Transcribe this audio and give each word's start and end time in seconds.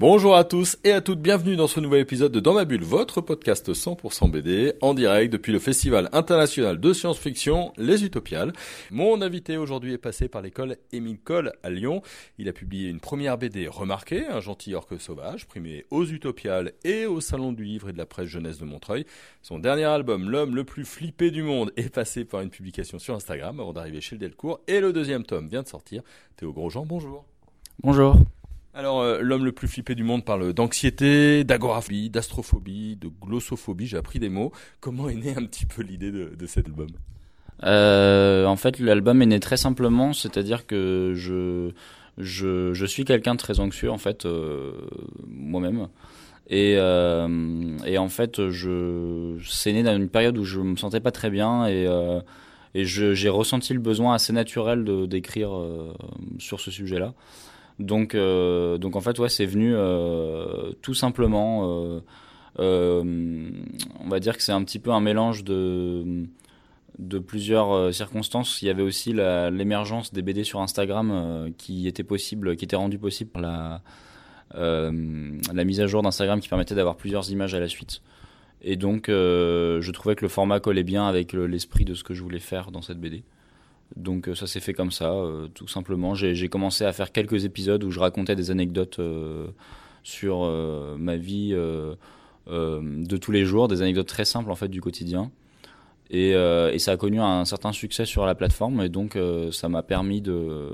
Bonjour 0.00 0.34
à 0.34 0.44
tous 0.44 0.78
et 0.82 0.92
à 0.92 1.02
toutes, 1.02 1.20
bienvenue 1.20 1.56
dans 1.56 1.66
ce 1.66 1.78
nouvel 1.78 2.00
épisode 2.00 2.32
de 2.32 2.40
Dans 2.40 2.54
ma 2.54 2.64
bulle, 2.64 2.84
votre 2.84 3.20
podcast 3.20 3.70
100% 3.70 4.30
BD, 4.30 4.72
en 4.80 4.94
direct 4.94 5.30
depuis 5.30 5.52
le 5.52 5.58
Festival 5.58 6.08
international 6.12 6.80
de 6.80 6.94
science-fiction, 6.94 7.74
Les 7.76 8.02
Utopiales. 8.02 8.54
Mon 8.90 9.20
invité 9.20 9.58
aujourd'hui 9.58 9.92
est 9.92 9.98
passé 9.98 10.28
par 10.28 10.40
l'école 10.40 10.78
Émile 10.92 11.18
Cole 11.18 11.52
à 11.62 11.68
Lyon. 11.68 12.00
Il 12.38 12.48
a 12.48 12.54
publié 12.54 12.88
une 12.88 12.98
première 12.98 13.36
BD 13.36 13.68
remarquée, 13.68 14.26
Un 14.26 14.40
gentil 14.40 14.72
orque 14.72 14.98
sauvage, 14.98 15.46
primé 15.46 15.84
aux 15.90 16.06
Utopiales 16.06 16.72
et 16.82 17.04
au 17.04 17.20
Salon 17.20 17.52
du 17.52 17.64
Livre 17.64 17.90
et 17.90 17.92
de 17.92 17.98
la 17.98 18.06
Presse 18.06 18.28
Jeunesse 18.28 18.56
de 18.56 18.64
Montreuil. 18.64 19.04
Son 19.42 19.58
dernier 19.58 19.84
album, 19.84 20.30
L'homme 20.30 20.56
le 20.56 20.64
plus 20.64 20.86
flippé 20.86 21.30
du 21.30 21.42
monde, 21.42 21.72
est 21.76 21.94
passé 21.94 22.24
par 22.24 22.40
une 22.40 22.48
publication 22.48 22.98
sur 22.98 23.14
Instagram 23.14 23.60
avant 23.60 23.74
d'arriver 23.74 24.00
chez 24.00 24.14
le 24.14 24.20
Delcourt. 24.20 24.60
Et 24.66 24.80
le 24.80 24.94
deuxième 24.94 25.24
tome 25.24 25.48
vient 25.48 25.62
de 25.62 25.68
sortir. 25.68 26.02
Théo 26.36 26.54
Grosjean, 26.54 26.86
bonjour. 26.86 27.26
Bonjour. 27.82 28.16
Alors, 28.72 29.00
euh, 29.00 29.18
l'homme 29.20 29.44
le 29.44 29.52
plus 29.52 29.66
flippé 29.66 29.94
du 29.96 30.04
monde 30.04 30.24
parle 30.24 30.52
d'anxiété, 30.52 31.42
d'agoraphobie, 31.42 32.08
d'astrophobie, 32.08 32.96
de 32.96 33.08
glossophobie. 33.08 33.86
J'ai 33.86 33.96
appris 33.96 34.20
des 34.20 34.28
mots. 34.28 34.52
Comment 34.80 35.08
est 35.08 35.16
née 35.16 35.34
un 35.36 35.44
petit 35.44 35.66
peu 35.66 35.82
l'idée 35.82 36.12
de, 36.12 36.46
cet 36.46 36.66
album? 36.66 36.88
Euh, 37.64 38.46
En 38.46 38.56
fait, 38.56 38.78
l'album 38.78 39.22
est 39.22 39.26
né 39.26 39.40
très 39.40 39.56
simplement, 39.56 40.12
c'est-à-dire 40.12 40.66
que 40.66 41.14
je, 41.16 41.72
je, 42.16 42.72
je 42.72 42.86
suis 42.86 43.04
quelqu'un 43.04 43.34
de 43.34 43.40
très 43.40 43.58
anxieux, 43.58 43.90
en 43.90 43.98
fait, 43.98 44.24
euh, 44.24 44.72
moi-même. 45.26 45.88
Et, 46.48 46.72
et 46.72 47.98
en 47.98 48.08
fait, 48.08 48.50
je, 48.50 49.36
c'est 49.48 49.72
né 49.72 49.84
dans 49.84 49.96
une 49.96 50.08
période 50.08 50.36
où 50.36 50.44
je 50.44 50.58
me 50.58 50.76
sentais 50.76 50.98
pas 50.98 51.12
très 51.12 51.30
bien 51.30 51.68
et, 51.68 51.86
et 52.74 52.84
j'ai 52.84 53.28
ressenti 53.28 53.72
le 53.72 53.78
besoin 53.78 54.14
assez 54.14 54.32
naturel 54.32 54.82
de 54.82 55.06
d'écrire 55.06 55.52
sur 56.40 56.58
ce 56.58 56.72
sujet-là. 56.72 57.14
Donc, 57.80 58.14
euh, 58.14 58.76
donc 58.76 58.94
en 58.94 59.00
fait, 59.00 59.16
c'est 59.28 59.46
venu 59.46 59.72
euh, 59.74 60.72
tout 60.82 60.94
simplement. 60.94 62.00
Euh, 62.58 63.10
on 64.00 64.08
va 64.08 64.20
dire 64.20 64.36
que 64.36 64.42
c'est 64.42 64.52
un 64.52 64.62
petit 64.62 64.78
peu 64.78 64.92
un 64.92 65.00
mélange 65.00 65.44
de 65.44 66.28
plusieurs 67.26 67.92
circonstances. 67.92 68.60
Il 68.60 68.66
y 68.66 68.70
avait 68.70 68.82
aussi 68.82 69.14
l'émergence 69.14 70.12
des 70.12 70.20
BD 70.20 70.44
sur 70.44 70.60
Instagram 70.60 71.50
qui 71.56 71.88
était 71.88 72.04
possible, 72.04 72.54
qui 72.56 72.66
était 72.66 72.76
rendu 72.76 72.98
possible 72.98 73.30
par 73.30 73.42
la 73.42 73.82
la 74.52 75.64
mise 75.64 75.80
à 75.80 75.86
jour 75.86 76.02
d'Instagram 76.02 76.40
qui 76.40 76.48
permettait 76.48 76.74
d'avoir 76.74 76.96
plusieurs 76.96 77.30
images 77.30 77.54
à 77.54 77.60
la 77.60 77.68
suite. 77.68 78.02
Et 78.62 78.76
donc, 78.76 79.04
je 79.08 79.90
trouvais 79.90 80.16
que 80.16 80.22
le 80.22 80.28
format 80.28 80.60
collait 80.60 80.82
bien 80.82 81.08
avec 81.08 81.32
l'esprit 81.32 81.86
de 81.86 81.94
ce 81.94 82.04
que 82.04 82.12
je 82.12 82.22
voulais 82.22 82.40
faire 82.40 82.72
dans 82.72 82.82
cette 82.82 82.98
BD. 82.98 83.22
Donc 83.96 84.28
euh, 84.28 84.34
ça 84.34 84.46
s'est 84.46 84.60
fait 84.60 84.72
comme 84.72 84.90
ça, 84.90 85.12
euh, 85.12 85.48
tout 85.48 85.68
simplement. 85.68 86.14
J'ai 86.14 86.48
commencé 86.48 86.84
à 86.84 86.92
faire 86.92 87.12
quelques 87.12 87.44
épisodes 87.44 87.82
où 87.84 87.90
je 87.90 88.00
racontais 88.00 88.36
des 88.36 88.50
anecdotes 88.50 88.98
euh, 88.98 89.48
sur 90.02 90.50
ma 90.98 91.16
vie 91.16 91.52
de 91.52 93.16
tous 93.16 93.32
les 93.32 93.44
jours, 93.44 93.68
des 93.68 93.82
anecdotes 93.82 94.08
très 94.08 94.24
simples 94.24 94.50
en 94.50 94.54
fait 94.54 94.68
du 94.68 94.80
quotidien. 94.80 95.30
Et, 96.08 96.34
ça 96.78 96.92
a 96.92 96.96
connu 96.96 97.20
un 97.20 97.44
certain 97.44 97.72
succès 97.72 98.06
sur 98.06 98.24
la 98.24 98.34
plateforme 98.34 98.80
et 98.80 98.88
donc 98.88 99.18
ça 99.52 99.68
m'a 99.68 99.82
permis 99.82 100.22
de 100.22 100.70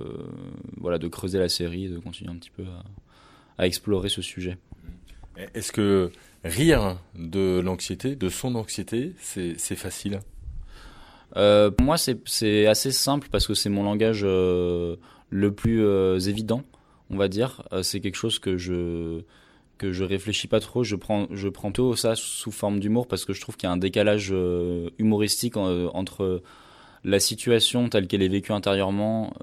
voilà 0.77 0.98
de 0.98 1.09
creuser 1.09 1.41
la 1.41 1.48
série 1.48 1.87
et 1.87 1.89
de 1.89 1.98
continuer 1.98 2.31
un 2.31 2.37
petit 2.37 2.50
peu 2.50 2.62
à 3.59 3.67
explorer 3.67 4.09
ce 4.09 4.22
sujet. 4.22 4.59
Est-ce 5.55 5.72
que 5.72 6.12
rire 6.44 6.98
de 7.19 7.59
l'anxiété, 7.59 8.14
de 8.14 8.28
son 8.28 8.55
anxiété, 8.55 9.12
c'est 9.19 9.56
facile? 9.75 10.20
Euh, 11.36 11.70
pour 11.70 11.84
moi, 11.84 11.97
c'est 11.98 12.66
assez 12.66 12.91
simple 12.91 13.28
parce 13.30 13.47
que 13.47 13.54
c'est 13.54 13.69
mon 13.69 13.84
langage 13.84 14.22
euh, 14.24 14.97
le 15.30 15.52
plus 15.52 15.84
euh, 15.84 16.19
évident, 16.19 16.62
on 17.10 17.16
va 17.16 17.28
dire. 17.28 17.62
C'est 17.82 18.00
quelque 18.00 18.16
chose 18.16 18.38
que 18.38 18.56
je 18.56 19.22
que 19.78 19.92
je 19.92 20.04
réfléchis 20.04 20.48
pas 20.48 20.60
trop. 20.60 20.84
Je 20.84 20.96
prends 20.96 21.26
je 21.30 21.48
prends 21.48 21.72
tout 21.72 21.94
ça 21.96 22.14
sous 22.14 22.50
forme 22.50 22.80
d'humour 22.80 23.06
parce 23.06 23.25
que 23.25 23.34
je 23.34 23.41
trouve 23.41 23.56
qu'il 23.56 23.66
y 23.66 23.70
a 23.70 23.72
un 23.72 23.76
décalage 23.76 24.34
humoristique 24.98 25.56
entre 25.56 26.42
la 27.04 27.20
situation 27.20 27.88
telle 27.88 28.06
qu'elle 28.06 28.22
est 28.22 28.28
vécue 28.28 28.52
intérieurement 28.52 29.34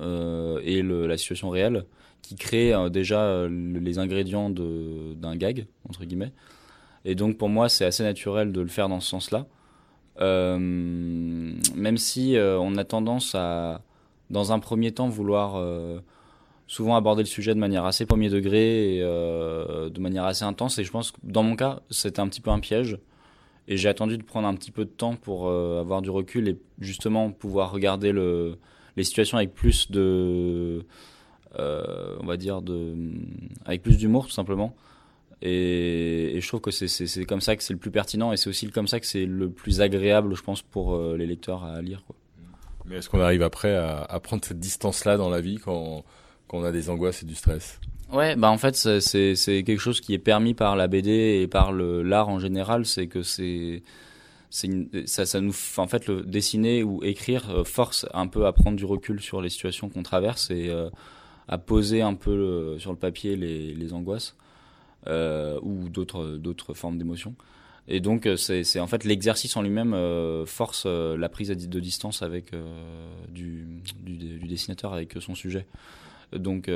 et 0.64 0.82
la 0.82 1.18
situation 1.18 1.50
réelle 1.50 1.86
qui 2.24 2.36
crée 2.36 2.74
déjà 2.90 3.48
les 3.48 4.00
ingrédients 4.00 4.50
d'un 4.50 5.36
gag 5.36 5.68
entre 5.88 6.06
guillemets. 6.06 6.34
Et 7.06 7.14
donc 7.16 7.38
pour 7.38 7.50
moi, 7.50 7.70
c'est 7.70 7.86
assez 7.86 8.02
naturel 8.02 8.52
de 8.52 8.62
le 8.62 8.70
faire 8.70 8.90
dans 8.90 9.00
ce 9.02 9.10
sens-là. 9.10 9.46
Euh, 10.22 10.58
même 11.76 11.98
si 11.98 12.36
euh, 12.36 12.60
on 12.60 12.78
a 12.78 12.84
tendance 12.84 13.36
à, 13.36 13.82
dans 14.30 14.52
un 14.52 14.60
premier 14.60 14.92
temps, 14.92 15.10
vouloir 15.10 15.56
euh, 15.56 16.00
souvent 16.68 16.96
aborder 16.96 17.24
le 17.24 17.28
sujet 17.28 17.54
de 17.54 17.60
manière 17.60 17.86
assez 17.86 18.06
premier 18.06 18.30
degré 18.30 18.98
et 18.98 19.00
de 19.00 20.00
manière 20.00 20.26
assez 20.26 20.44
intense. 20.44 20.78
Et 20.80 20.84
je 20.84 20.92
pense 20.92 21.12
que 21.12 21.18
dans 21.24 21.44
mon 21.44 21.56
cas, 21.56 21.82
c'était 21.90 22.20
un 22.20 22.28
petit 22.28 22.42
peu 22.42 22.52
un 22.52 22.60
piège. 22.60 22.98
Et 23.70 23.78
j'ai 23.78 23.88
attendu 23.88 24.18
de 24.18 24.24
prendre 24.24 24.48
un 24.48 24.56
petit 24.56 24.72
peu 24.72 24.84
de 24.84 24.90
temps 24.90 25.16
pour 25.16 25.50
avoir 25.50 26.02
du 26.02 26.10
recul 26.10 26.50
et 26.50 26.58
justement 26.80 27.32
pouvoir 27.32 27.72
regarder 27.72 28.12
le, 28.12 28.58
les 28.98 29.06
situations 29.06 29.38
avec 29.38 29.54
plus 29.54 29.90
de, 29.90 30.86
on 31.58 32.26
va 32.26 32.38
dire 32.38 32.62
avec 33.66 33.82
plus 33.82 33.98
d'humour 33.98 34.26
tout 34.26 34.34
simplement. 34.34 34.76
Et, 35.46 36.38
et, 36.38 36.42
je 36.42 36.48
trouve 36.48 36.62
que 36.62 36.72
c'est 36.72 37.26
comme 37.26 37.42
ça 37.42 37.58
que 37.58 37.64
c'est 37.64 37.74
le 37.74 37.80
plus 37.80 37.92
pertinent 37.92 38.32
et 38.32 38.38
c'est 38.38 38.50
aussi 38.50 38.70
comme 38.70 38.88
ça 38.88 39.02
que 39.02 39.06
c'est 39.06 39.26
le 39.26 39.50
plus 39.50 39.82
agréable, 39.82 40.36
je 40.36 40.42
pense, 40.42 40.62
pour 40.62 40.96
euh, 40.96 41.18
les 41.18 41.26
lecteurs 41.26 41.66
à 41.66 41.82
lire. 41.82 42.02
Quoi. 42.08 42.16
Mais 42.86 42.96
est-ce 42.96 43.10
qu'on 43.10 43.20
arrive 43.20 43.42
après 43.42 43.76
à, 43.76 44.04
à 44.04 44.20
prendre 44.22 44.44
cette 44.46 44.62
distance-là 44.62 45.18
dans 45.18 45.30
la 45.30 45.42
vie 45.42 45.58
quand, 45.58 46.06
quand, 46.48 46.60
on 46.60 46.64
a 46.64 46.72
des 46.72 46.90
angoisses 46.90 47.24
et 47.24 47.26
du 47.26 47.36
stress? 47.36 47.82
Ouais, 48.14 48.38
bah 48.38 48.52
en 48.52 48.58
fait 48.58 48.76
c'est 48.76 49.64
quelque 49.64 49.80
chose 49.80 50.00
qui 50.00 50.14
est 50.14 50.20
permis 50.20 50.54
par 50.54 50.78
la 50.78 50.88
BD 50.88 51.42
et 51.42 51.48
par 51.48 51.74
l'art 51.74 52.30
en 52.30 52.40
général, 52.40 52.86
c'est 52.86 53.08
que 53.08 53.22
c'est 53.22 53.84
ça, 54.50 55.26
ça 55.26 55.42
nous 55.42 55.56
en 55.78 55.88
fait 55.88 56.08
le 56.08 56.22
dessiner 56.22 56.84
ou 56.84 57.04
écrire 57.04 57.50
euh, 57.50 57.64
force 57.64 58.06
un 58.14 58.28
peu 58.28 58.46
à 58.46 58.54
prendre 58.54 58.78
du 58.78 58.86
recul 58.86 59.20
sur 59.20 59.42
les 59.42 59.50
situations 59.50 59.90
qu'on 59.90 60.04
traverse 60.04 60.52
et 60.52 60.70
euh, 60.70 60.90
à 61.48 61.58
poser 61.58 62.02
un 62.02 62.14
peu 62.14 62.78
sur 62.78 62.92
le 62.92 62.98
papier 62.98 63.36
les, 63.36 63.74
les 63.74 63.94
angoisses 63.94 64.38
ou 65.08 65.90
d'autres 65.90 66.74
formes 66.74 66.98
d'émotions. 66.98 67.36
Et 67.88 68.00
donc 68.00 68.26
euh, 68.26 68.38
c'est 68.38 68.80
en 68.80 68.88
fait 68.88 69.04
l'exercice 69.04 69.58
en 69.58 69.62
lui-même 69.62 69.94
euh, 69.94 70.46
force 70.46 70.84
euh, 70.86 71.18
la 71.18 71.28
prise 71.28 71.50
de 71.50 71.80
distance 71.80 72.22
avec 72.22 72.52
du, 73.30 73.68
du, 74.02 74.16
du, 74.16 74.48
dessinateur 74.48 74.94
avec 74.94 75.16
son 75.20 75.36
sujet. 75.36 75.66
Donc 76.34 76.70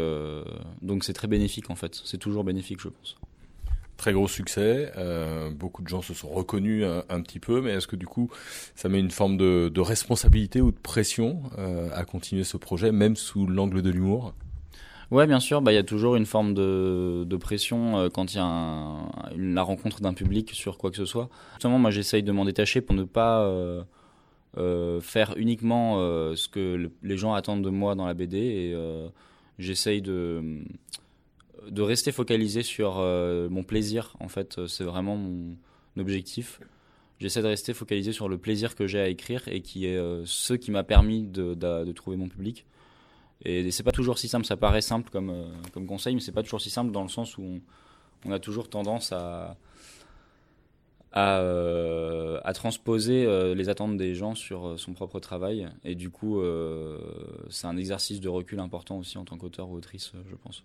donc 0.82 1.04
c'est 1.04 1.14
très 1.14 1.28
bénéfique 1.28 1.70
en 1.70 1.76
fait. 1.76 2.00
C'est 2.04 2.18
toujours 2.18 2.44
bénéfique 2.44 2.80
je 2.82 2.90
pense. 2.90 3.16
Très 3.96 4.14
gros 4.14 4.28
succès, 4.28 4.92
euh, 4.96 5.50
beaucoup 5.50 5.82
de 5.82 5.88
gens 5.88 6.04
se 6.04 6.14
sont 6.14 6.30
reconnus 6.30 6.86
un, 7.10 7.22
petit 7.22 7.40
peu, 7.40 7.62
mais 7.62 7.72
est-ce 7.72 7.88
que 7.88 7.96
du 7.96 8.06
coup 8.06 8.30
ça 8.76 8.90
met 8.90 9.00
une 9.00 9.10
forme 9.10 9.38
de, 9.38 9.80
responsabilité 9.80 10.62
ou 10.62 10.72
de 10.72 10.78
pression 10.78 11.42
euh, 11.58 11.90
à 11.94 12.06
continuer 12.06 12.44
ce 12.44 12.58
projet, 12.58 12.92
même 12.92 13.16
sous 13.16 13.48
l'angle 13.48 13.82
de 13.82 13.90
l'humour? 13.90 14.36
Ouais, 15.10 15.26
bien 15.26 15.40
sûr, 15.40 15.62
bah 15.62 15.72
il 15.72 15.76
y 15.76 15.78
a 15.78 15.84
toujours 15.84 16.18
une 16.18 16.26
forme 16.26 16.54
de, 16.54 17.24
de 17.26 17.38
pression 17.38 17.98
euh, 17.98 18.10
quand 18.10 18.34
il 18.34 18.38
y 18.38 18.40
a 18.42 18.98
la 19.38 19.62
rencontre 19.64 20.02
d'un 20.02 20.14
public 20.14 20.52
sur 20.54 20.78
quoi 20.78 20.92
que 20.92 20.98
ce 20.98 21.06
soit. 21.06 21.30
Justement, 21.54 21.80
moi 21.80 21.92
j'essaye 21.92 22.24
de 22.24 22.32
m'en 22.34 22.44
détacher 22.44 22.82
pour 22.82 22.94
ne 22.94 23.06
pas 23.06 23.42
euh, 23.44 23.84
euh, 24.58 25.00
faire 25.00 25.34
uniquement 25.38 25.98
ce 26.36 26.50
que 26.50 26.76
le, 26.76 26.92
les 27.04 27.16
gens 27.18 27.34
attendent 27.34 27.64
de 27.64 27.70
moi 27.70 27.96
dans 27.96 28.06
la 28.06 28.14
BD 28.14 28.38
et 28.38 28.76
j'essaye 29.60 30.02
de 30.02 30.62
de 31.70 31.82
rester 31.82 32.12
focalisé 32.12 32.62
sur 32.62 32.98
mon 32.98 33.64
plaisir. 33.64 34.16
En 34.20 34.28
fait, 34.28 34.66
c'est 34.68 34.84
vraiment 34.84 35.16
mon 35.16 35.56
objectif. 35.98 36.60
J'essaie 37.20 37.42
de 37.42 37.48
rester 37.48 37.74
focalisé 37.74 38.12
sur 38.12 38.28
le 38.30 38.38
plaisir 38.38 38.76
que 38.76 38.88
j'ai 38.88 39.00
à 39.00 39.08
écrire 39.08 39.48
et 39.48 39.62
qui 39.62 39.86
est 39.86 40.00
ce 40.26 40.54
qui 40.54 40.72
m'a 40.72 40.84
permis 40.84 41.24
de, 41.24 41.54
de 41.54 41.92
trouver 41.94 42.18
mon 42.18 42.28
public. 42.28 42.66
Et 43.44 43.70
c'est 43.72 43.84
pas 43.84 43.92
toujours 43.92 44.18
si 44.18 44.28
simple, 44.28 44.46
ça 44.46 44.58
paraît 44.58 44.82
simple 44.82 45.10
comme, 45.10 45.30
euh, 45.30 45.46
comme 45.74 45.86
conseil, 45.86 46.16
mais 46.16 46.22
c'est 46.22 46.32
pas 46.32 46.44
toujours 46.44 46.62
si 46.62 46.70
simple 46.70 46.92
dans 46.92 47.04
le 47.04 47.10
sens 47.10 47.38
où 47.38 47.62
on, 48.26 48.32
a 48.32 48.40
toujours 48.40 48.70
tendance 48.70 49.12
à, 49.12 49.58
à, 51.12 51.40
euh, 51.40 52.40
transposer 52.54 53.26
euh, 53.26 53.54
les 53.54 53.70
attentes 53.70 53.96
des 53.98 54.16
gens 54.16 54.34
sur 54.34 54.80
son 54.80 54.94
propre 54.94 55.20
travail. 55.20 55.70
Et 55.84 55.96
du 55.96 56.10
coup, 56.10 56.42
c'est 57.50 57.68
un 57.68 57.78
exercice 57.78 58.20
de 58.20 58.30
recul 58.30 58.60
important 58.60 58.98
aussi 58.98 59.18
en 59.18 59.26
tant 59.26 59.38
qu'auteur 59.38 59.70
ou 59.70 59.76
autrice, 59.76 60.12
je 60.30 60.36
pense. 60.36 60.64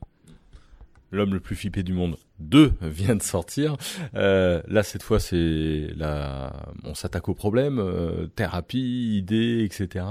L'homme 1.12 1.35
le 1.35 1.41
plus 1.41 1.55
flippé 1.55 1.82
du 1.82 1.93
monde 1.93 2.17
2 2.38 2.73
vient 2.82 3.14
de 3.14 3.23
sortir. 3.23 3.76
Euh, 4.14 4.62
là, 4.67 4.82
cette 4.82 5.03
fois, 5.03 5.20
c'est 5.20 5.88
on 6.85 6.94
s'attaque 6.94 7.29
au 7.29 7.35
problème, 7.35 7.79
euh, 7.79 8.26
thérapie, 8.35 9.19
idées, 9.19 9.62
etc. 9.62 10.06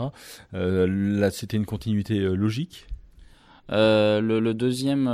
Euh, 0.53 0.87
là, 0.87 1.31
c'était 1.31 1.57
une 1.57 1.65
continuité 1.65 2.19
logique? 2.19 2.87
Le, 3.69 4.51
deuxième 4.51 5.05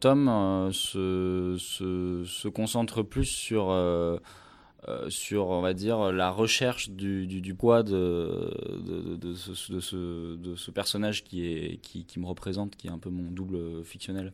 tome 0.00 0.70
se, 0.72 1.56
se, 1.58 2.48
concentre 2.48 3.02
plus 3.02 3.24
sur, 3.24 3.76
sur, 5.08 5.48
on 5.48 5.60
va 5.60 5.74
dire, 5.74 6.12
la 6.12 6.30
recherche 6.30 6.90
du, 6.90 7.26
du, 7.26 7.54
poids 7.54 7.82
de, 7.82 8.48
ce, 9.34 9.72
de, 9.72 9.80
ce, 9.80 10.36
de 10.36 10.54
ce 10.54 10.70
personnage 10.70 11.24
qui, 11.24 11.46
est, 11.46 11.80
qui, 11.82 12.06
qui 12.06 12.20
me 12.20 12.26
représente, 12.26 12.76
qui 12.76 12.86
est 12.86 12.92
un 12.92 12.98
peu 12.98 13.10
mon 13.10 13.28
double 13.30 13.84
fictionnel. 13.84 14.32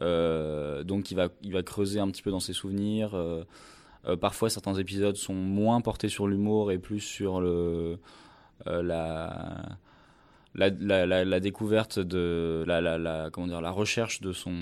Donc 0.00 1.10
il 1.10 1.14
va, 1.14 1.28
il 1.42 1.52
va 1.52 1.62
creuser 1.62 2.00
un 2.00 2.08
petit 2.10 2.22
peu 2.22 2.30
dans 2.30 2.40
ses 2.40 2.52
souvenirs. 2.52 3.16
parfois 4.20 4.50
certains 4.50 4.74
épisodes 4.74 5.16
sont 5.16 5.34
moins 5.34 5.80
portés 5.80 6.08
sur 6.08 6.26
l'humour 6.26 6.72
et 6.72 6.78
plus 6.78 7.00
sur 7.00 7.40
le, 7.40 7.98
la 8.66 9.78
la, 10.54 11.24
la, 11.24 11.40
découverte 11.40 11.98
de 11.98 12.64
la, 12.66 12.80
la, 12.80 13.30
comment 13.32 13.46
dire 13.46 13.60
la 13.60 13.70
recherche 13.70 14.20
de 14.20 14.32
son 14.32 14.52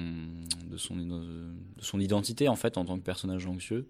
de 0.71 0.77
son 0.77 0.97
de 0.97 1.83
son 1.83 2.01
identité 2.01 2.49
en 2.49 2.57
fait 2.57 2.79
en 2.79 2.85
tant 2.85 2.99
que 2.99 3.05
personnage 3.05 3.47
anxieux. 3.47 3.87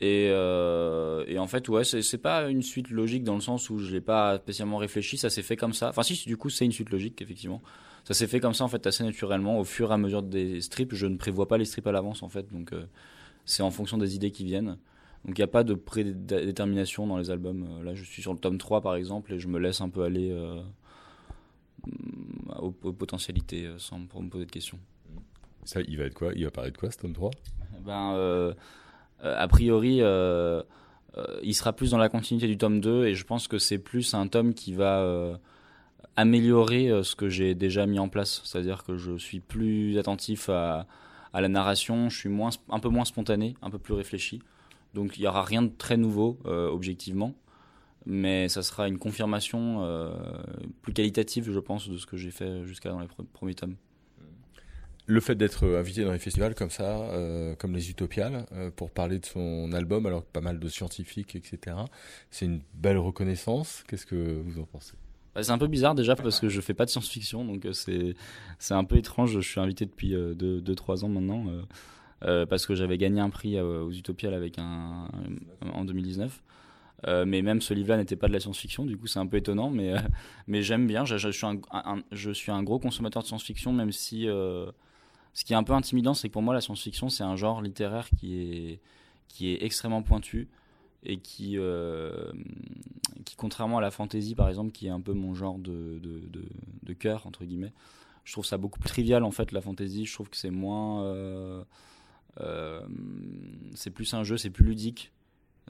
Et, 0.00 0.30
euh, 0.30 1.24
et 1.28 1.38
en 1.38 1.46
fait 1.46 1.68
ouais 1.68 1.84
c'est 1.84 2.18
pas 2.18 2.48
une 2.48 2.62
suite 2.62 2.90
logique 2.90 3.22
dans 3.24 3.34
le 3.34 3.40
sens 3.40 3.70
où 3.70 3.78
je 3.78 3.92
l'ai 3.92 4.00
pas 4.00 4.38
spécialement 4.38 4.78
réfléchi. 4.78 5.18
Ça 5.18 5.30
s'est 5.30 5.42
fait 5.42 5.56
comme 5.56 5.72
ça. 5.72 5.88
Enfin 5.88 6.02
si 6.02 6.24
du 6.26 6.36
coup 6.36 6.50
c'est 6.50 6.64
une 6.64 6.72
suite 6.72 6.90
logique 6.90 7.20
effectivement 7.20 7.62
ça 8.04 8.14
s'est 8.14 8.26
fait 8.26 8.40
comme 8.40 8.54
ça 8.54 8.64
en 8.64 8.68
fait 8.68 8.86
assez 8.86 9.04
naturellement. 9.04 9.58
Au 9.58 9.64
fur 9.64 9.90
et 9.90 9.94
à 9.94 9.98
mesure 9.98 10.22
des 10.22 10.60
strips 10.60 10.94
je 10.94 11.06
ne 11.06 11.16
prévois 11.16 11.48
pas 11.48 11.58
les 11.58 11.64
strips 11.64 11.86
à 11.86 11.92
l'avance 11.92 12.22
en 12.22 12.28
fait. 12.28 12.50
Donc 12.52 12.72
euh, 12.72 12.84
c'est 13.44 13.62
en 13.62 13.70
fonction 13.70 13.98
des 13.98 14.14
idées 14.14 14.30
qui 14.30 14.44
viennent. 14.44 14.76
Donc 15.24 15.38
il 15.38 15.40
n'y 15.40 15.44
a 15.44 15.48
pas 15.48 15.64
de 15.64 15.74
prédétermination 15.74 17.06
dans 17.06 17.16
les 17.16 17.30
albums. 17.30 17.84
Là, 17.84 17.94
je 17.94 18.02
suis 18.02 18.22
sur 18.22 18.32
le 18.32 18.38
tome 18.38 18.58
3 18.58 18.80
par 18.80 18.96
exemple 18.96 19.32
et 19.32 19.38
je 19.38 19.48
me 19.48 19.58
laisse 19.58 19.80
un 19.80 19.88
peu 19.88 20.02
aller 20.02 20.30
euh, 20.32 20.60
aux, 22.58 22.74
aux, 22.82 22.92
potentialités 22.92 23.66
euh, 23.66 23.78
sans 23.78 24.04
pour 24.06 24.22
me 24.22 24.28
poser 24.28 24.46
de 24.46 24.50
questions. 24.50 24.78
Ça, 25.64 25.80
il 25.86 25.96
va 25.96 26.04
être 26.04 26.14
quoi? 26.14 26.32
Il 26.34 26.44
va 26.44 26.50
parler 26.50 26.72
de 26.72 26.76
quoi 26.76 26.90
ce 26.90 26.98
tome 26.98 27.12
3 27.12 27.30
ben, 27.84 28.14
euh, 28.14 28.52
A 29.22 29.46
priori, 29.46 29.98
euh, 30.00 30.62
euh, 31.18 31.40
il 31.42 31.54
sera 31.54 31.72
plus 31.72 31.90
dans 31.90 31.98
la 31.98 32.08
continuité 32.08 32.46
du 32.46 32.56
tome 32.56 32.80
2 32.80 33.06
et 33.06 33.14
je 33.14 33.24
pense 33.24 33.48
que 33.48 33.58
c'est 33.58 33.78
plus 33.78 34.14
un 34.14 34.26
tome 34.28 34.54
qui 34.54 34.72
va 34.72 35.00
euh, 35.00 35.36
améliorer 36.16 36.88
euh, 36.88 37.02
ce 37.02 37.16
que 37.16 37.28
j'ai 37.28 37.54
déjà 37.54 37.86
mis 37.86 37.98
en 37.98 38.08
place. 38.08 38.42
C'est-à-dire 38.44 38.84
que 38.84 38.96
je 38.96 39.16
suis 39.16 39.40
plus 39.40 39.98
attentif 39.98 40.48
à, 40.48 40.86
la 41.34 41.48
narration, 41.48 42.10
je 42.10 42.18
suis 42.18 42.28
moins, 42.28 42.50
un 42.68 42.78
peu 42.78 42.88
moins 42.88 43.04
spontané, 43.04 43.54
un 43.62 43.70
peu 43.70 43.78
plus 43.78 43.94
réfléchi. 43.94 44.40
Donc 44.94 45.16
il 45.16 45.22
n'y 45.22 45.26
aura 45.26 45.42
rien 45.42 45.62
de 45.62 45.70
très 45.76 45.96
nouveau, 45.96 46.38
objectivement 46.44 47.34
mais 48.06 48.48
ça 48.48 48.62
sera 48.62 48.88
une 48.88 48.98
confirmation 48.98 49.84
euh, 49.84 50.10
plus 50.82 50.92
qualitative, 50.92 51.50
je 51.50 51.58
pense, 51.58 51.88
de 51.88 51.96
ce 51.96 52.06
que 52.06 52.16
j'ai 52.16 52.30
fait 52.30 52.64
jusqu'à 52.64 52.90
dans 52.90 53.00
les 53.00 53.08
premiers 53.32 53.54
tomes. 53.54 53.76
Le 55.06 55.20
fait 55.20 55.34
d'être 55.34 55.66
invité 55.76 56.04
dans 56.04 56.12
les 56.12 56.18
festivals 56.18 56.54
comme 56.54 56.70
ça, 56.70 57.00
euh, 57.00 57.56
comme 57.56 57.74
les 57.74 57.90
Utopiales, 57.90 58.46
euh, 58.52 58.70
pour 58.70 58.90
parler 58.90 59.18
de 59.18 59.26
son 59.26 59.72
album, 59.72 60.06
alors 60.06 60.24
que 60.24 60.30
pas 60.30 60.40
mal 60.40 60.60
de 60.60 60.68
scientifiques, 60.68 61.34
etc., 61.34 61.76
c'est 62.30 62.46
une 62.46 62.60
belle 62.74 62.98
reconnaissance. 62.98 63.84
Qu'est-ce 63.88 64.06
que 64.06 64.40
vous 64.44 64.60
en 64.60 64.64
pensez? 64.64 64.94
Bah, 65.34 65.42
C'est 65.42 65.52
un 65.52 65.58
peu 65.58 65.66
bizarre 65.66 65.94
déjà 65.94 66.16
parce 66.16 66.40
que 66.40 66.48
je 66.48 66.60
fais 66.60 66.74
pas 66.74 66.84
de 66.84 66.90
science-fiction, 66.90 67.44
donc 67.44 67.64
euh, 67.66 67.72
c'est 67.72 68.14
c'est 68.58 68.74
un 68.74 68.84
peu 68.84 68.96
étrange. 68.96 69.32
Je 69.32 69.40
suis 69.40 69.60
invité 69.60 69.86
depuis 69.86 70.12
2-3 70.12 70.14
euh, 70.16 70.34
deux, 70.34 70.60
deux, 70.60 71.04
ans 71.04 71.08
maintenant. 71.08 71.46
Euh, 72.24 72.46
parce 72.46 72.66
que 72.66 72.74
j'avais 72.74 72.98
gagné 72.98 73.20
un 73.20 73.30
prix 73.30 73.60
aux 73.60 73.90
Utopiales 73.90 74.34
avec 74.34 74.58
un, 74.58 75.08
en 75.72 75.84
2019. 75.84 76.42
Euh, 77.08 77.24
mais 77.26 77.42
même 77.42 77.60
ce 77.60 77.74
livre-là 77.74 77.96
n'était 77.96 78.14
pas 78.14 78.28
de 78.28 78.32
la 78.32 78.38
science-fiction, 78.38 78.84
du 78.84 78.96
coup 78.96 79.08
c'est 79.08 79.18
un 79.18 79.26
peu 79.26 79.36
étonnant, 79.36 79.70
mais, 79.70 79.94
mais 80.46 80.62
j'aime 80.62 80.86
bien. 80.86 81.04
Je, 81.04 81.16
suis 81.30 81.46
un, 81.46 81.58
je 82.12 82.30
suis 82.30 82.52
un 82.52 82.62
gros 82.62 82.78
consommateur 82.78 83.22
de 83.22 83.26
science-fiction, 83.26 83.72
même 83.72 83.90
si 83.90 84.28
ce 85.34 85.44
qui 85.44 85.52
est 85.52 85.56
un 85.56 85.64
peu 85.64 85.72
intimidant, 85.72 86.14
c'est 86.14 86.28
que 86.28 86.32
pour 86.32 86.42
moi 86.42 86.54
la 86.54 86.60
science-fiction 86.60 87.08
c'est 87.08 87.24
un 87.24 87.34
genre 87.34 87.60
littéraire 87.60 88.08
qui 88.10 88.40
est, 88.40 88.80
qui 89.26 89.52
est 89.52 89.64
extrêmement 89.64 90.02
pointu 90.02 90.48
et 91.04 91.18
qui, 91.18 91.58
euh, 91.58 92.32
qui 93.24 93.36
contrairement 93.36 93.78
à 93.78 93.80
la 93.80 93.90
fantasy 93.90 94.34
par 94.34 94.48
exemple, 94.48 94.72
qui 94.72 94.86
est 94.86 94.90
un 94.90 95.00
peu 95.00 95.12
mon 95.12 95.34
genre 95.34 95.58
de, 95.58 95.98
de, 96.00 96.22
de, 96.82 96.92
cœur, 96.92 97.26
entre 97.26 97.44
guillemets, 97.44 97.72
je 98.24 98.32
trouve 98.32 98.46
ça 98.46 98.56
beaucoup 98.56 98.78
plus 98.78 98.90
trivial 98.90 99.24
en 99.24 99.30
fait 99.30 99.52
la 99.52 99.60
fantasy, 99.60 100.06
je 100.06 100.14
trouve 100.14 100.28
que 100.28 100.36
c'est 100.36 100.50
moins... 100.50 101.04
Euh, 101.04 101.64
c'est 103.74 103.90
plus 103.90 104.14
un 104.14 104.22
jeu, 104.22 104.38
c'est 104.38 104.50
plus 104.50 104.64
ludique 104.64 105.12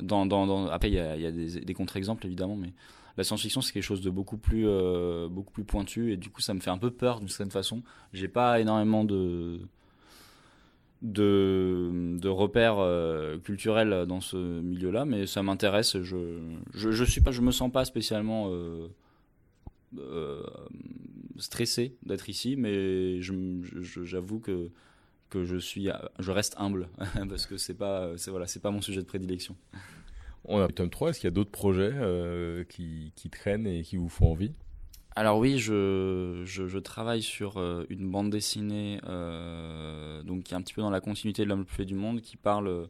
dans, 0.01 0.27
dans, 0.27 0.67
après, 0.69 0.91
il 0.91 0.95
y 0.95 0.99
a, 0.99 1.33
des, 1.33 1.61
des 1.61 1.75
contre-exemples 1.75 2.27
évidemment, 2.27 2.57
mais 2.57 2.73
la 3.17 3.25
science-fiction 3.25 3.61
c'est 3.61 3.73
quelque 3.73 3.83
chose 3.83 4.01
de 4.01 4.11
beaucoup 4.11 4.39
plus, 4.39 4.67
euh, 4.67 5.29
beaucoup 5.29 5.53
plus 5.53 5.65
pointu 5.65 6.13
et 6.13 6.17
du 6.17 6.31
coup 6.31 6.41
ça 6.41 6.55
me 6.55 6.61
fait 6.61 6.71
un 6.71 6.79
peu 6.79 6.91
peur 6.91 7.21
d'une 7.21 7.29
certaine 7.29 7.51
façon. 7.51 7.83
J'ai 8.13 8.29
pas 8.29 8.61
énormément 8.61 9.05
de, 9.05 9.61
de, 11.03 12.29
repères 12.29 12.79
euh, 12.79 13.39
culturels 13.39 14.07
dans 14.07 14.21
ce 14.21 14.37
milieu-là, 14.37 15.05
mais 15.05 15.27
ça 15.27 15.43
m'intéresse. 15.43 16.01
Je, 16.01 16.41
je, 16.73 17.05
suis 17.05 17.21
pas, 17.21 17.33
je 17.33 17.41
me 17.41 17.51
sens 17.51 17.71
pas 17.71 17.85
spécialement 17.85 18.51
euh, 18.51 18.89
euh, 19.99 20.43
stressé 21.39 21.97
d'être 22.07 22.29
ici, 22.29 22.57
mais 22.57 23.21
j'avoue 23.21 24.41
que 24.41 24.71
que 25.29 25.47
je 25.47 25.57
suis, 25.57 25.89
je 26.19 26.31
reste 26.31 26.57
humble 26.59 26.91
parce 27.31 27.47
que 27.47 27.57
c'est 27.57 27.73
pas, 27.73 28.13
c'est 28.19 28.31
voilà, 28.31 28.47
c'est 28.47 28.61
pas 28.61 28.71
mon 28.71 28.83
sujet 28.83 29.01
de 29.01 29.07
prédilection. 29.07 29.57
On 30.45 30.61
a 30.61 30.69
tome 30.69 30.91
3, 30.91 31.09
est-ce 31.09 31.21
qu'il 31.21 31.27
y 31.27 31.33
a 31.33 31.35
d'autres 31.35 31.51
projets 31.51 31.95
qui, 32.69 33.13
qui, 33.17 33.31
traînent 33.31 33.67
et 33.67 33.83
qui 33.83 33.97
vous 33.97 34.11
font 34.11 34.31
envie? 34.31 34.53
Alors 35.15 35.39
oui, 35.39 35.59
je, 35.59 36.79
travaille 36.79 37.23
sur 37.23 37.59
euh, 37.59 37.85
une 37.91 38.11
bande 38.11 38.31
dessinée 38.31 38.99
euh, 39.07 40.23
donc 40.23 40.45
qui 40.45 40.55
est 40.55 40.57
un 40.57 40.63
petit 40.63 40.73
peu 40.73 40.81
dans 40.81 40.91
la 40.91 41.01
continuité 41.01 41.45
de 41.45 41.49
l'homme 41.49 41.61
le 41.61 41.65
plus 41.67 41.77
fait 41.77 41.85
du 41.85 41.95
monde, 41.95 42.23
qui 42.23 42.37
parle 42.37 42.89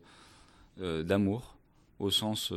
euh, 0.80 1.02
d'amour 1.02 1.56
au 1.98 2.10
sens 2.10 2.52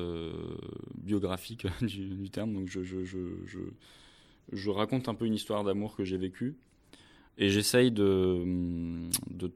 biographique 0.95 1.67
du, 1.81 2.29
terme. 2.29 2.53
Donc 2.53 2.67
je, 2.67 4.69
raconte 4.69 5.09
un 5.09 5.15
peu 5.15 5.25
une 5.25 5.33
histoire 5.33 5.63
d'amour 5.63 5.95
que 5.95 6.03
j'ai 6.03 6.17
vécue 6.17 6.55
et 7.37 7.49
j'essaye 7.49 7.91
de, 7.91 8.43
de 9.29 9.51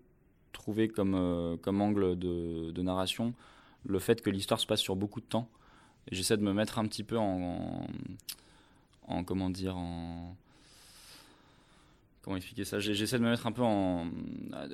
trouver 0.51 0.87
comme, 0.87 1.15
angle 1.15 2.17
de, 2.17 2.81
narration 2.81 3.33
le 3.85 3.99
fait 3.99 4.21
que 4.21 4.29
l'histoire 4.29 4.59
se 4.59 4.67
passe 4.67 4.81
sur 4.81 4.95
beaucoup 4.95 5.21
de 5.21 5.25
temps. 5.25 5.49
J'essaie 6.11 6.37
de 6.37 6.43
me 6.43 6.53
mettre 6.53 6.79
un 6.79 6.85
petit 6.85 7.03
peu 7.03 7.17
en, 7.17 7.87
en 9.09 9.23
comment 9.23 9.49
dire, 9.49 9.75
en 9.75 10.35
comment 12.21 12.37
expliquer 12.37 12.63
ça? 12.63 12.79
J'essaie 12.79 13.17
de 13.17 13.23
me 13.23 13.29
mettre 13.29 13.47
un 13.47 13.51
peu 13.51 13.63
en 13.63 14.07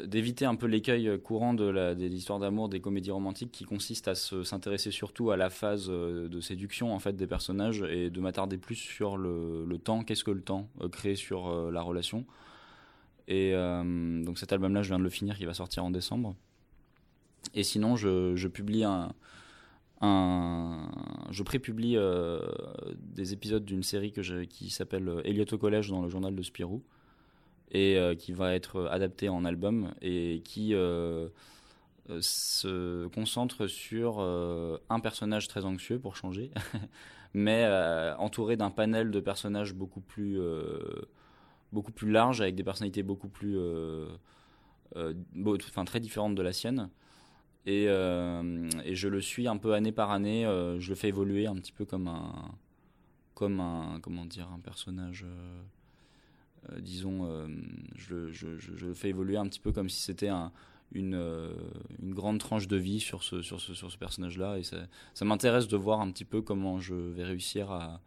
d'éviter 0.05 0.45
un 0.45 0.55
peu 0.55 0.67
l'écueil 0.67 1.19
courant 1.23 1.53
de 1.53 1.95
histoires 2.07 2.39
d'amour, 2.39 2.69
des 2.69 2.81
comédies 2.81 3.11
romantiques, 3.11 3.51
qui 3.51 3.63
consiste 3.63 4.07
à 4.07 4.15
s'intéresser 4.15 4.91
surtout 4.91 5.31
à 5.31 5.37
la 5.37 5.49
phase 5.49 5.87
euh, 5.89 6.27
de 6.27 6.41
séduction 6.41 6.93
en 6.93 6.99
fait 6.99 7.13
des 7.13 7.27
personnages 7.27 7.81
et 7.83 8.09
de 8.09 8.19
m'attarder 8.19 8.57
plus 8.57 8.75
sur 8.75 9.17
le, 9.17 9.77
temps. 9.83 10.03
Qu'est-ce 10.03 10.23
que 10.23 10.31
le 10.31 10.41
temps 10.41 10.67
euh, 10.81 10.89
crée 10.89 11.15
sur 11.15 11.47
euh, 11.47 11.71
la 11.71 11.81
relation? 11.81 12.25
Et 13.27 13.53
donc 13.53 14.37
cet 14.37 14.53
album-là, 14.53 14.83
je 14.83 14.89
viens 14.89 14.99
de 14.99 15.03
le 15.03 15.09
finir, 15.09 15.35
qui 15.35 15.45
va 15.45 15.55
sortir 15.55 15.83
en 15.83 15.89
décembre. 15.89 16.35
Et 17.55 17.63
sinon, 17.63 17.95
je 17.95 18.47
publie 18.47 18.83
un, 18.83 19.15
je 20.01 21.43
prépublie 21.43 21.97
euh, 21.97 22.39
des 22.97 23.33
épisodes 23.33 23.65
d'une 23.65 23.83
série 23.83 24.11
qui 24.11 24.69
s'appelle 24.69 25.21
Elliot 25.23 25.45
au 25.51 25.57
collège 25.57 25.89
dans 25.89 26.01
le 26.01 26.09
journal 26.09 26.35
de 26.35 26.41
Spirou 26.41 26.83
et 27.71 27.97
euh, 27.97 28.15
qui 28.15 28.31
va 28.31 28.53
être 28.53 28.87
adapté 28.91 29.29
en 29.29 29.43
album 29.43 29.93
et 30.01 30.41
qui 30.45 30.73
euh, 30.73 31.29
se 32.21 33.07
concentre 33.07 33.67
sur 33.67 34.17
euh, 34.19 34.77
un 34.89 34.99
personnage 34.99 35.47
très 35.47 35.65
anxieux 35.65 35.97
pour 35.97 36.15
changer, 36.15 36.51
mais 37.33 37.63
euh, 37.65 38.15
entouré 38.17 38.57
d'un 38.57 38.69
panel 38.69 39.11
de 39.11 39.19
personnages 39.19 39.73
beaucoup 39.73 40.01
plus 40.01 40.39
beaucoup 41.75 41.91
plus 41.91 42.09
large, 42.09 42.41
avec 42.41 42.55
des 42.55 42.63
personnalités 42.63 43.03
beaucoup 43.03 43.27
plus, 43.27 43.57
euh, 43.57 44.07
euh, 44.95 45.13
enfin 45.67 45.85
très 45.85 45.99
différentes 45.99 46.33
de 46.33 46.41
la 46.41 46.53
sienne. 46.53 46.89
Et, 47.65 47.85
euh, 47.87 48.69
et, 48.83 48.95
je 48.95 49.07
le 49.07 49.21
suis 49.21 49.47
un 49.47 49.57
peu 49.57 49.73
année 49.73 49.91
par 49.91 50.11
année. 50.11 50.45
Euh, 50.45 50.79
je 50.79 50.89
le 50.89 50.95
fais 50.95 51.07
évoluer 51.07 51.47
un 51.47 51.55
petit 51.55 51.71
peu 51.71 51.85
comme 51.85 52.07
un, 52.07 52.51
comme 53.33 53.59
un, 53.59 53.99
comment 54.01 54.25
dire, 54.25 54.49
un 54.53 54.59
personnage. 54.59 55.25
Euh, 55.25 56.79
disons, 56.79 57.27
je, 57.95 58.31
je, 58.31 58.57
je, 58.57 58.85
le 58.85 58.93
fais 58.93 59.09
évoluer 59.09 59.37
un 59.37 59.47
petit 59.47 59.59
peu 59.59 59.71
comme 59.71 59.89
si 59.89 60.01
c'était 60.01 60.29
un, 60.29 60.51
une, 60.93 61.19
une 62.01 62.13
grande 62.13 62.39
tranche 62.39 62.67
de 62.67 62.77
vie 62.77 62.99
sur 62.99 63.23
ce, 63.23 63.41
sur 63.41 63.61
ce, 63.61 63.73
sur 63.73 63.91
ce 63.91 63.97
personnage-là. 63.97 64.57
Et 64.57 64.63
ça, 64.63 64.77
ça 65.13 65.25
m'intéresse 65.25 65.67
de 65.67 65.77
voir 65.77 66.01
un 66.01 66.11
petit 66.11 66.25
peu 66.25 66.41
comment 66.41 66.79
je 66.79 66.95
vais 66.95 67.23
réussir 67.23 67.71
à 67.71 68.01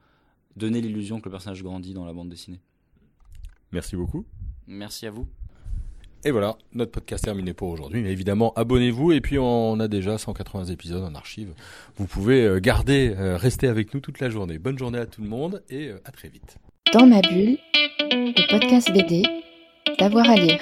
donner 0.56 0.80
l'illusion 0.80 1.20
que 1.20 1.26
le 1.26 1.32
personnage 1.32 1.62
grandit 1.62 1.94
dans 1.94 2.04
la 2.04 2.12
bande 2.12 2.28
dessinée. 2.28 2.60
Merci 3.72 3.96
beaucoup. 3.96 4.24
Merci 4.66 5.06
à 5.06 5.10
vous. 5.10 5.28
Et 6.24 6.32
voilà, 6.32 6.56
notre 6.74 6.90
podcast 6.90 7.24
terminé 7.24 7.52
pour 7.54 7.68
aujourd'hui. 7.68 8.02
Mais 8.02 8.10
évidemment, 8.10 8.52
abonnez-vous 8.56 9.12
et 9.12 9.20
puis 9.20 9.38
on 9.38 9.78
a 9.78 9.86
déjà 9.86 10.18
180 10.18 10.64
épisodes 10.66 11.04
en 11.04 11.14
archive. 11.14 11.50
Vous 11.96 12.06
pouvez 12.06 12.44
euh, 12.44 12.58
garder, 12.58 13.14
euh, 13.16 13.36
rester 13.36 13.68
avec 13.68 13.94
nous 13.94 14.00
toute 14.00 14.18
la 14.18 14.28
journée. 14.28 14.58
Bonne 14.58 14.78
journée 14.78 14.98
à 14.98 15.06
tout 15.06 15.22
le 15.22 15.28
monde 15.28 15.62
et 15.70 15.88
euh, 15.88 16.00
à 16.04 16.10
très 16.10 16.28
vite. 16.28 16.58
Dans 16.92 17.06
ma 17.06 17.20
bulle, 17.20 17.58
le 18.10 18.50
podcast 18.50 18.92
BD, 18.92 19.22
d'avoir 19.98 20.28
à 20.28 20.34
lire. 20.34 20.58